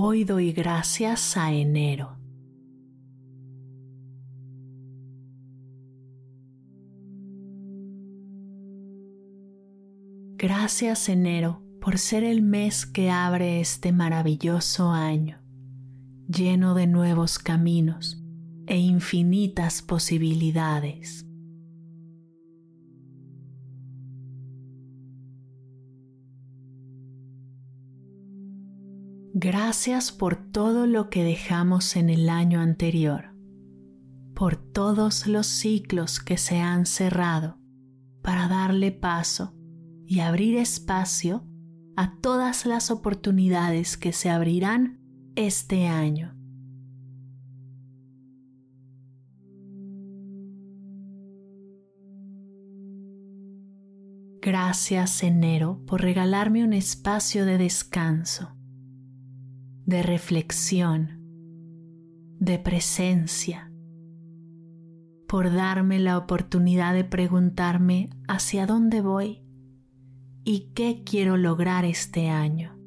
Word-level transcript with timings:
Hoy 0.00 0.22
doy 0.22 0.52
gracias 0.52 1.36
a 1.36 1.52
enero. 1.52 2.16
Gracias 10.36 11.08
enero 11.08 11.64
por 11.80 11.98
ser 11.98 12.22
el 12.22 12.42
mes 12.42 12.86
que 12.86 13.10
abre 13.10 13.58
este 13.58 13.90
maravilloso 13.90 14.90
año, 14.90 15.40
lleno 16.28 16.74
de 16.74 16.86
nuevos 16.86 17.40
caminos 17.40 18.22
e 18.68 18.78
infinitas 18.78 19.82
posibilidades. 19.82 21.27
Gracias 29.40 30.10
por 30.10 30.34
todo 30.34 30.88
lo 30.88 31.10
que 31.10 31.22
dejamos 31.22 31.94
en 31.94 32.10
el 32.10 32.28
año 32.28 32.60
anterior, 32.60 33.36
por 34.34 34.56
todos 34.56 35.28
los 35.28 35.46
ciclos 35.46 36.18
que 36.18 36.36
se 36.36 36.58
han 36.58 36.86
cerrado 36.86 37.56
para 38.20 38.48
darle 38.48 38.90
paso 38.90 39.54
y 40.04 40.18
abrir 40.18 40.56
espacio 40.56 41.46
a 41.94 42.18
todas 42.20 42.66
las 42.66 42.90
oportunidades 42.90 43.96
que 43.96 44.12
se 44.12 44.28
abrirán 44.28 44.98
este 45.36 45.86
año. 45.86 46.34
Gracias 54.42 55.22
enero 55.22 55.80
por 55.86 56.00
regalarme 56.00 56.64
un 56.64 56.72
espacio 56.72 57.46
de 57.46 57.56
descanso 57.56 58.57
de 59.88 60.02
reflexión, 60.02 61.24
de 62.38 62.58
presencia, 62.58 63.72
por 65.26 65.50
darme 65.50 65.98
la 65.98 66.18
oportunidad 66.18 66.92
de 66.92 67.04
preguntarme 67.04 68.10
hacia 68.28 68.66
dónde 68.66 69.00
voy 69.00 69.46
y 70.44 70.72
qué 70.74 71.04
quiero 71.06 71.38
lograr 71.38 71.86
este 71.86 72.28
año. 72.28 72.78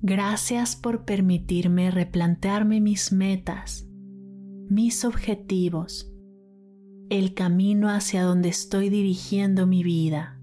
Gracias 0.00 0.76
por 0.76 1.04
permitirme 1.04 1.90
replantearme 1.90 2.80
mis 2.80 3.12
metas, 3.12 3.86
mis 4.70 5.04
objetivos 5.04 6.13
el 7.18 7.32
camino 7.32 7.90
hacia 7.90 8.24
donde 8.24 8.48
estoy 8.48 8.88
dirigiendo 8.88 9.68
mi 9.68 9.84
vida. 9.84 10.40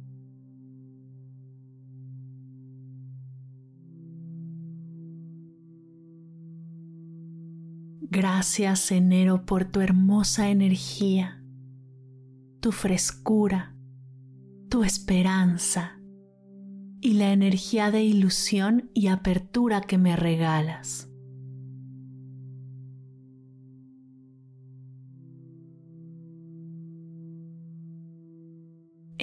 Gracias 7.99 8.89
enero 8.91 9.45
por 9.45 9.65
tu 9.65 9.81
hermosa 9.81 10.49
energía, 10.49 11.43
tu 12.61 12.71
frescura, 12.71 13.75
tu 14.69 14.85
esperanza 14.85 15.99
y 17.01 17.15
la 17.15 17.33
energía 17.33 17.91
de 17.91 18.03
ilusión 18.03 18.89
y 18.93 19.07
apertura 19.07 19.81
que 19.81 19.97
me 19.97 20.15
regalas. 20.15 21.10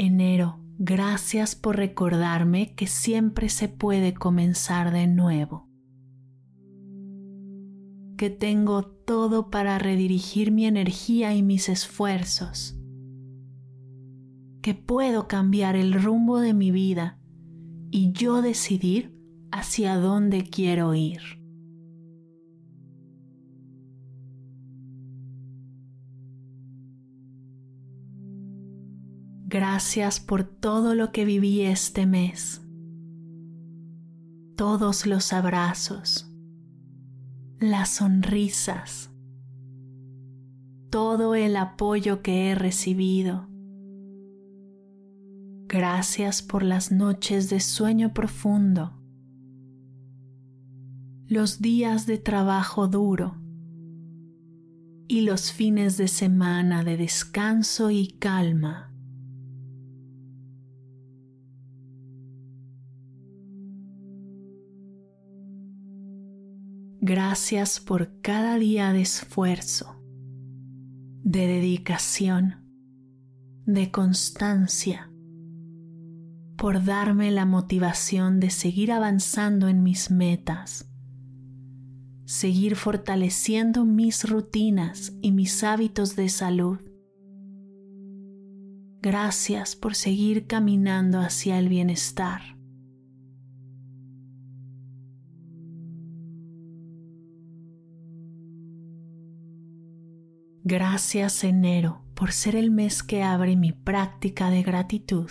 Enero, 0.00 0.60
gracias 0.78 1.56
por 1.56 1.74
recordarme 1.74 2.72
que 2.76 2.86
siempre 2.86 3.48
se 3.48 3.68
puede 3.68 4.14
comenzar 4.14 4.92
de 4.92 5.08
nuevo. 5.08 5.68
Que 8.16 8.30
tengo 8.30 8.84
todo 8.84 9.50
para 9.50 9.76
redirigir 9.80 10.52
mi 10.52 10.66
energía 10.66 11.34
y 11.34 11.42
mis 11.42 11.68
esfuerzos. 11.68 12.78
Que 14.62 14.76
puedo 14.76 15.26
cambiar 15.26 15.74
el 15.74 15.92
rumbo 15.92 16.38
de 16.38 16.54
mi 16.54 16.70
vida 16.70 17.18
y 17.90 18.12
yo 18.12 18.40
decidir 18.40 19.18
hacia 19.50 19.96
dónde 19.96 20.44
quiero 20.44 20.94
ir. 20.94 21.37
Gracias 29.50 30.20
por 30.20 30.44
todo 30.44 30.94
lo 30.94 31.10
que 31.10 31.24
viví 31.24 31.62
este 31.62 32.04
mes, 32.04 32.60
todos 34.56 35.06
los 35.06 35.32
abrazos, 35.32 36.30
las 37.58 37.88
sonrisas, 37.88 39.10
todo 40.90 41.34
el 41.34 41.56
apoyo 41.56 42.20
que 42.20 42.50
he 42.50 42.54
recibido. 42.56 43.48
Gracias 45.66 46.42
por 46.42 46.62
las 46.62 46.92
noches 46.92 47.48
de 47.48 47.60
sueño 47.60 48.12
profundo, 48.12 49.00
los 51.26 51.62
días 51.62 52.04
de 52.04 52.18
trabajo 52.18 52.86
duro 52.86 53.38
y 55.08 55.22
los 55.22 55.52
fines 55.52 55.96
de 55.96 56.08
semana 56.08 56.84
de 56.84 56.98
descanso 56.98 57.90
y 57.90 58.08
calma. 58.08 58.87
Gracias 67.08 67.80
por 67.80 68.20
cada 68.20 68.58
día 68.58 68.92
de 68.92 69.00
esfuerzo, 69.00 69.96
de 71.22 71.46
dedicación, 71.46 72.56
de 73.64 73.90
constancia, 73.90 75.10
por 76.58 76.84
darme 76.84 77.30
la 77.30 77.46
motivación 77.46 78.40
de 78.40 78.50
seguir 78.50 78.92
avanzando 78.92 79.68
en 79.68 79.82
mis 79.82 80.10
metas, 80.10 80.90
seguir 82.26 82.76
fortaleciendo 82.76 83.86
mis 83.86 84.28
rutinas 84.28 85.14
y 85.22 85.32
mis 85.32 85.64
hábitos 85.64 86.14
de 86.14 86.28
salud. 86.28 86.78
Gracias 89.00 89.76
por 89.76 89.94
seguir 89.94 90.46
caminando 90.46 91.20
hacia 91.20 91.58
el 91.58 91.70
bienestar. 91.70 92.57
Gracias 100.70 101.44
enero 101.44 102.02
por 102.14 102.30
ser 102.30 102.54
el 102.54 102.70
mes 102.70 103.02
que 103.02 103.22
abre 103.22 103.56
mi 103.56 103.72
práctica 103.72 104.50
de 104.50 104.62
gratitud 104.62 105.30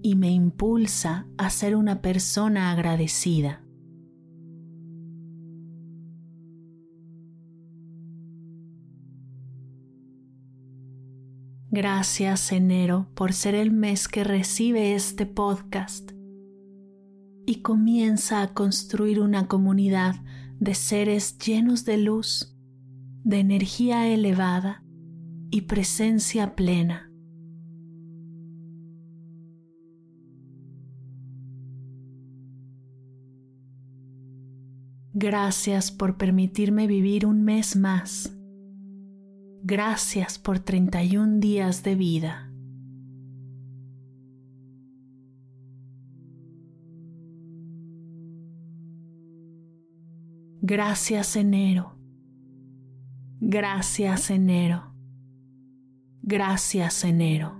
y 0.00 0.16
me 0.16 0.30
impulsa 0.30 1.26
a 1.36 1.50
ser 1.50 1.76
una 1.76 2.00
persona 2.00 2.72
agradecida. 2.72 3.62
Gracias 11.70 12.52
enero 12.52 13.10
por 13.14 13.34
ser 13.34 13.54
el 13.54 13.70
mes 13.70 14.08
que 14.08 14.24
recibe 14.24 14.94
este 14.94 15.26
podcast 15.26 16.12
y 17.44 17.56
comienza 17.56 18.40
a 18.40 18.54
construir 18.54 19.20
una 19.20 19.46
comunidad 19.46 20.14
de 20.58 20.74
seres 20.74 21.36
llenos 21.36 21.84
de 21.84 21.98
luz 21.98 22.56
de 23.24 23.38
energía 23.38 24.08
elevada 24.08 24.82
y 25.50 25.62
presencia 25.62 26.54
plena. 26.54 27.10
Gracias 35.12 35.90
por 35.90 36.16
permitirme 36.16 36.86
vivir 36.86 37.26
un 37.26 37.42
mes 37.42 37.76
más. 37.76 38.34
Gracias 39.62 40.38
por 40.38 40.60
31 40.60 41.40
días 41.40 41.82
de 41.82 41.94
vida. 41.94 42.50
Gracias 50.62 51.36
enero. 51.36 51.99
Gracias 53.40 54.30
enero. 54.30 54.92
Gracias 56.22 57.04
enero. 57.04 57.59